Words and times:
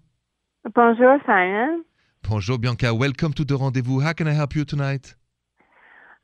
Bonjour, 0.75 1.21
Simon. 1.25 1.85
Bonjour, 2.21 2.57
Bianca. 2.57 2.93
Welcome 2.93 3.31
to 3.31 3.45
the 3.45 3.55
rendezvous. 3.55 4.01
How 4.01 4.11
can 4.11 4.27
I 4.27 4.33
help 4.33 4.57
you 4.57 4.65
tonight? 4.65 5.15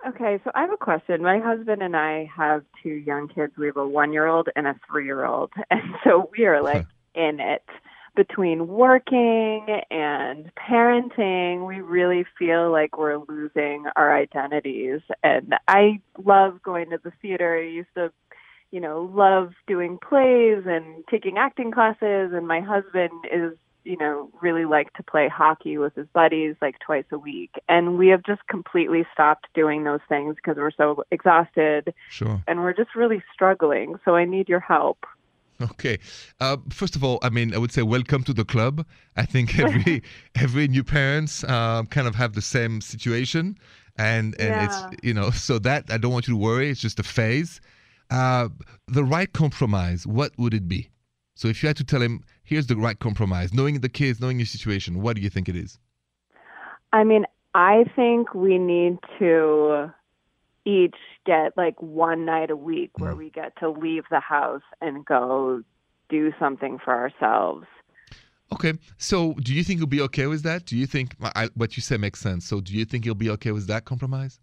Okay, 0.05 0.41
so 0.43 0.51
I 0.53 0.59
have 0.59 0.73
a 0.73 0.77
question. 0.77 1.23
My 1.23 1.39
husband 1.39 1.81
and 1.81 1.95
I 1.95 2.29
have 2.35 2.65
two 2.83 2.95
young 2.95 3.29
kids. 3.29 3.53
We 3.57 3.67
have 3.67 3.77
a 3.77 3.87
one 3.87 4.11
year 4.11 4.27
old 4.27 4.49
and 4.57 4.67
a 4.67 4.75
three 4.91 5.05
year 5.05 5.23
old. 5.23 5.53
And 5.71 5.95
so 6.03 6.29
we 6.37 6.47
are 6.47 6.61
like 6.61 6.85
in 7.15 7.39
it 7.39 7.63
between 8.15 8.67
working 8.67 9.65
and 9.89 10.51
parenting. 10.55 11.67
We 11.67 11.81
really 11.81 12.25
feel 12.37 12.71
like 12.71 12.97
we're 12.97 13.17
losing 13.17 13.85
our 13.95 14.15
identities. 14.15 15.01
And 15.23 15.55
I 15.67 16.01
love 16.23 16.61
going 16.61 16.91
to 16.91 16.99
the 17.03 17.11
theater. 17.21 17.57
I 17.57 17.63
used 17.63 17.93
to, 17.95 18.11
you 18.71 18.79
know, 18.79 19.11
love 19.13 19.53
doing 19.67 19.97
plays 19.97 20.63
and 20.65 21.03
taking 21.09 21.37
acting 21.37 21.71
classes. 21.71 22.31
And 22.33 22.47
my 22.47 22.61
husband 22.61 23.11
is 23.31 23.53
you 23.83 23.97
know, 23.97 24.29
really 24.41 24.65
like 24.65 24.93
to 24.93 25.03
play 25.03 25.27
hockey 25.27 25.77
with 25.77 25.93
his 25.95 26.07
buddies 26.13 26.55
like 26.61 26.79
twice 26.79 27.05
a 27.11 27.17
week. 27.17 27.51
And 27.67 27.97
we 27.97 28.07
have 28.09 28.23
just 28.23 28.45
completely 28.47 29.05
stopped 29.13 29.47
doing 29.53 29.83
those 29.83 29.99
things 30.07 30.35
because 30.35 30.57
we're 30.57 30.71
so 30.71 31.03
exhausted. 31.11 31.93
Sure. 32.09 32.41
And 32.47 32.59
we're 32.59 32.73
just 32.73 32.95
really 32.95 33.21
struggling. 33.33 33.95
So 34.05 34.15
I 34.15 34.25
need 34.25 34.47
your 34.47 34.61
help. 34.61 35.05
Okay. 35.71 35.99
Uh, 36.39 36.57
first 36.69 36.95
of 36.95 37.03
all, 37.03 37.19
I 37.21 37.29
mean, 37.29 37.53
I 37.53 37.57
would 37.57 37.71
say 37.71 37.81
welcome 37.83 38.23
to 38.23 38.33
the 38.33 38.45
club. 38.45 38.85
I 39.15 39.25
think 39.25 39.59
every 39.65 40.03
every 40.35 40.67
new 40.67 40.83
parents 40.83 41.43
um, 41.45 41.87
kind 41.87 42.07
of 42.07 42.15
have 42.15 42.33
the 42.33 42.41
same 42.41 42.81
situation, 42.81 43.57
and 43.97 44.35
and 44.39 44.55
Yeah. 44.55 44.63
it's 44.65 44.83
you 45.03 45.13
know 45.13 45.29
so 45.31 45.59
that 45.59 45.85
I 45.91 45.97
don't 45.97 46.11
want 46.11 46.27
you 46.27 46.33
to 46.33 46.39
worry. 46.39 46.69
It's 46.69 46.81
just 46.81 46.99
a 46.99 47.03
phase. 47.03 47.61
Uh, 48.09 48.49
the 48.87 49.03
right 49.03 49.31
compromise. 49.33 50.05
What 50.05 50.31
would 50.37 50.53
it 50.53 50.67
be? 50.67 50.89
So 51.35 51.47
if 51.47 51.63
you 51.63 51.67
had 51.67 51.77
to 51.77 51.83
tell 51.83 52.01
him, 52.01 52.23
here's 52.43 52.67
the 52.67 52.75
right 52.75 52.99
compromise, 52.99 53.53
knowing 53.53 53.79
the 53.79 53.89
kids, 53.89 54.19
knowing 54.19 54.37
your 54.39 54.45
situation, 54.45 55.01
what 55.01 55.15
do 55.15 55.21
you 55.21 55.29
think 55.29 55.49
it 55.49 55.55
is? 55.55 55.79
I 56.91 57.03
mean, 57.03 57.25
I 57.55 57.85
think 57.95 58.33
we 58.35 58.57
need 58.59 58.99
to 59.19 59.91
each 60.65 60.95
get 61.25 61.55
like 61.57 61.81
one 61.81 62.25
night 62.25 62.49
a 62.49 62.55
week 62.55 62.91
where 62.97 63.11
hmm. 63.11 63.19
we 63.19 63.29
get 63.29 63.53
to 63.59 63.69
leave 63.69 64.03
the 64.09 64.19
house 64.19 64.61
and 64.81 65.05
go 65.05 65.61
do 66.09 66.31
something 66.39 66.79
for 66.83 66.93
ourselves. 66.93 67.65
Okay. 68.51 68.73
So 68.97 69.33
do 69.33 69.53
you 69.53 69.63
think 69.63 69.79
he'll 69.79 69.87
be 69.87 70.01
okay 70.01 70.27
with 70.27 70.43
that? 70.43 70.65
Do 70.65 70.77
you 70.77 70.85
think 70.85 71.15
I, 71.21 71.49
what 71.55 71.75
you 71.75 71.81
say 71.81 71.97
makes 71.97 72.19
sense? 72.19 72.45
So 72.45 72.61
do 72.61 72.73
you 72.73 72.85
think 72.85 73.03
he'll 73.03 73.15
be 73.15 73.29
okay 73.31 73.51
with 73.51 73.67
that 73.67 73.85
compromise? 73.85 74.39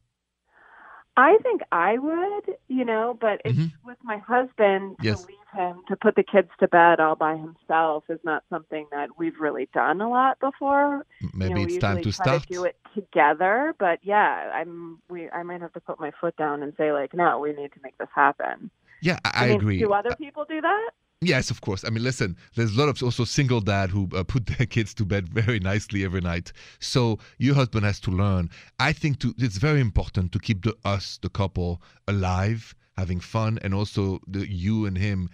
I 1.20 1.38
think 1.42 1.62
I 1.72 1.98
would, 1.98 2.56
you 2.68 2.84
know, 2.84 3.16
but 3.20 3.40
it's 3.44 3.58
mm-hmm. 3.58 3.86
with 3.88 3.98
my 4.02 4.18
husband 4.18 4.96
to 4.98 5.04
Yes. 5.04 5.26
leave 5.26 5.36
him 5.52 5.82
to 5.88 5.96
put 5.96 6.14
the 6.14 6.22
kids 6.22 6.48
to 6.60 6.68
bed 6.68 7.00
all 7.00 7.16
by 7.16 7.36
himself 7.36 8.04
is 8.08 8.20
not 8.24 8.44
something 8.50 8.86
that 8.92 9.10
we've 9.18 9.38
really 9.40 9.68
done 9.74 10.00
a 10.00 10.08
lot 10.08 10.38
before. 10.40 11.04
Maybe 11.34 11.48
you 11.48 11.54
know, 11.54 11.62
it's 11.62 11.78
time 11.78 12.02
to 12.02 12.12
start. 12.12 12.42
to 12.42 12.48
do 12.48 12.64
it 12.64 12.76
together, 12.94 13.74
but 13.78 13.98
yeah, 14.02 14.50
I'm 14.54 15.00
we 15.08 15.28
I 15.30 15.42
might 15.42 15.60
have 15.60 15.72
to 15.74 15.80
put 15.80 16.00
my 16.00 16.12
foot 16.20 16.36
down 16.36 16.62
and 16.62 16.72
say 16.76 16.92
like, 16.92 17.14
no, 17.14 17.38
we 17.38 17.52
need 17.52 17.72
to 17.72 17.80
make 17.82 17.96
this 17.98 18.08
happen. 18.14 18.70
Yeah, 19.02 19.18
I, 19.24 19.44
I 19.44 19.48
mean, 19.48 19.56
agree. 19.56 19.78
Do 19.78 19.92
other 19.92 20.14
people 20.16 20.44
do 20.44 20.60
that? 20.60 20.90
Yes, 21.22 21.50
of 21.50 21.60
course. 21.60 21.84
I 21.84 21.90
mean, 21.90 22.02
listen, 22.02 22.34
there's 22.54 22.74
a 22.74 22.78
lot 22.78 22.88
of 22.88 23.02
also 23.02 23.24
single 23.24 23.60
dad 23.60 23.90
who 23.90 24.08
uh, 24.14 24.24
put 24.24 24.46
their 24.58 24.66
kids 24.66 24.94
to 24.94 25.04
bed 25.04 25.28
very 25.28 25.60
nicely 25.60 26.02
every 26.02 26.22
night. 26.22 26.50
So 26.78 27.18
your 27.36 27.54
husband 27.54 27.84
has 27.84 28.00
to 28.00 28.10
learn. 28.10 28.48
I 28.78 28.94
think 28.94 29.20
to, 29.20 29.34
it's 29.36 29.58
very 29.58 29.80
important 29.80 30.32
to 30.32 30.38
keep 30.38 30.64
the 30.64 30.74
us, 30.86 31.18
the 31.20 31.28
couple, 31.28 31.82
alive, 32.08 32.74
having 32.96 33.20
fun, 33.20 33.58
and 33.60 33.74
also 33.74 34.18
the 34.26 34.50
you 34.50 34.86
and 34.86 34.96
him 34.96 35.28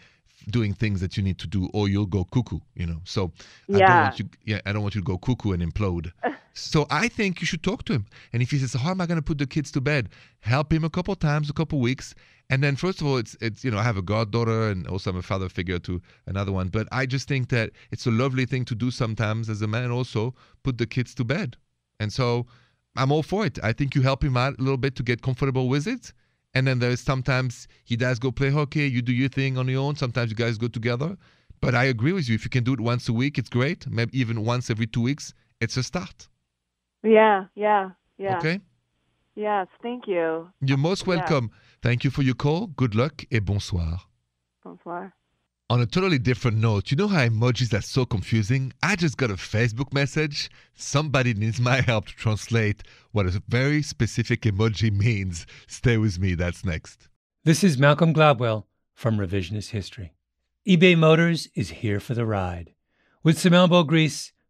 doing 0.50 0.74
things 0.74 1.00
that 1.00 1.16
you 1.16 1.22
need 1.22 1.38
to 1.38 1.46
do, 1.46 1.70
or 1.72 1.88
you'll 1.88 2.06
go 2.06 2.24
cuckoo. 2.24 2.58
You 2.74 2.86
know. 2.86 3.00
So 3.04 3.30
I 3.72 3.78
don't 3.78 4.02
want 4.02 4.18
you. 4.18 4.28
Yeah, 4.44 4.60
I 4.66 4.72
don't 4.72 4.82
want 4.82 4.96
you 4.96 5.02
to 5.02 5.04
go 5.04 5.18
cuckoo 5.18 5.52
and 5.52 5.62
implode. 5.62 6.10
So 6.58 6.86
I 6.90 7.08
think 7.08 7.40
you 7.40 7.46
should 7.46 7.62
talk 7.62 7.84
to 7.84 7.92
him. 7.92 8.06
And 8.32 8.42
if 8.42 8.50
he 8.50 8.58
says, 8.58 8.72
"How 8.72 8.90
am 8.90 9.00
I 9.00 9.06
going 9.06 9.18
to 9.18 9.22
put 9.22 9.38
the 9.38 9.46
kids 9.46 9.70
to 9.72 9.80
bed?" 9.80 10.08
Help 10.40 10.72
him 10.72 10.84
a 10.84 10.90
couple 10.90 11.14
times, 11.14 11.50
a 11.50 11.52
couple 11.52 11.78
weeks, 11.80 12.14
and 12.48 12.62
then 12.62 12.76
first 12.76 13.00
of 13.00 13.06
all, 13.06 13.18
it's 13.18 13.36
it's 13.40 13.64
you 13.64 13.70
know 13.70 13.78
I 13.78 13.82
have 13.82 13.96
a 13.96 14.02
goddaughter 14.02 14.70
and 14.70 14.86
also 14.86 15.10
I'm 15.10 15.16
a 15.16 15.22
father 15.22 15.48
figure 15.48 15.78
to 15.80 16.00
another 16.26 16.52
one. 16.52 16.68
But 16.68 16.88
I 16.92 17.06
just 17.06 17.28
think 17.28 17.50
that 17.50 17.70
it's 17.90 18.06
a 18.06 18.10
lovely 18.10 18.46
thing 18.46 18.64
to 18.66 18.74
do 18.74 18.90
sometimes 18.90 19.50
as 19.50 19.62
a 19.62 19.66
man. 19.66 19.90
Also, 19.90 20.34
put 20.62 20.78
the 20.78 20.86
kids 20.86 21.14
to 21.16 21.24
bed, 21.24 21.56
and 22.00 22.12
so 22.12 22.46
I'm 22.96 23.12
all 23.12 23.22
for 23.22 23.44
it. 23.44 23.58
I 23.62 23.72
think 23.72 23.94
you 23.94 24.02
help 24.02 24.24
him 24.24 24.36
out 24.36 24.58
a 24.58 24.62
little 24.62 24.78
bit 24.78 24.96
to 24.96 25.02
get 25.02 25.22
comfortable 25.22 25.68
with 25.68 25.86
it. 25.86 26.12
And 26.54 26.66
then 26.66 26.78
there's 26.78 27.00
sometimes 27.00 27.68
he 27.84 27.96
does 27.96 28.18
go 28.18 28.32
play 28.32 28.50
hockey, 28.50 28.88
you 28.88 29.02
do 29.02 29.12
your 29.12 29.28
thing 29.28 29.58
on 29.58 29.68
your 29.68 29.82
own. 29.82 29.96
Sometimes 29.96 30.30
you 30.30 30.36
guys 30.36 30.56
go 30.56 30.68
together. 30.68 31.18
But 31.60 31.74
I 31.74 31.84
agree 31.84 32.12
with 32.12 32.28
you. 32.28 32.34
If 32.34 32.44
you 32.44 32.50
can 32.50 32.64
do 32.64 32.72
it 32.72 32.80
once 32.80 33.10
a 33.10 33.12
week, 33.12 33.36
it's 33.36 33.50
great. 33.50 33.86
Maybe 33.86 34.18
even 34.18 34.44
once 34.44 34.70
every 34.70 34.86
two 34.86 35.02
weeks, 35.02 35.34
it's 35.60 35.76
a 35.76 35.82
start. 35.82 36.28
Yeah, 37.06 37.44
yeah, 37.54 37.90
yeah. 38.18 38.38
Okay? 38.38 38.60
Yes, 39.34 39.68
thank 39.82 40.06
you. 40.06 40.48
You're 40.60 40.78
most 40.78 41.06
Yeah. 41.06 41.16
welcome. 41.16 41.50
Thank 41.82 42.04
you 42.04 42.10
for 42.10 42.22
your 42.22 42.34
call. 42.34 42.68
Good 42.68 42.94
luck 42.94 43.24
et 43.30 43.44
bonsoir. 43.44 44.00
Bonsoir. 44.64 45.12
On 45.68 45.80
a 45.80 45.86
totally 45.86 46.18
different 46.18 46.58
note, 46.58 46.90
you 46.90 46.96
know 46.96 47.08
how 47.08 47.26
emojis 47.26 47.72
are 47.76 47.82
so 47.82 48.06
confusing? 48.06 48.72
I 48.82 48.94
just 48.96 49.16
got 49.16 49.30
a 49.30 49.34
Facebook 49.34 49.92
message. 49.92 50.48
Somebody 50.74 51.34
needs 51.34 51.60
my 51.60 51.80
help 51.80 52.06
to 52.06 52.14
translate 52.14 52.82
what 53.12 53.26
a 53.26 53.42
very 53.48 53.82
specific 53.82 54.42
emoji 54.42 54.92
means. 55.06 55.46
Stay 55.66 55.96
with 55.98 56.18
me, 56.18 56.34
that's 56.34 56.64
next. 56.64 57.08
This 57.44 57.62
is 57.64 57.78
Malcolm 57.78 58.14
Gladwell 58.14 58.64
from 58.94 59.18
Revisionist 59.18 59.70
History. 59.70 60.14
eBay 60.66 60.96
Motors 60.96 61.48
is 61.54 61.70
here 61.82 62.00
for 62.00 62.14
the 62.14 62.26
ride. 62.26 62.72
With 63.22 63.38
some 63.38 63.52
elbow 63.54 63.82
grease, 63.82 64.32